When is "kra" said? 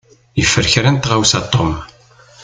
0.71-0.89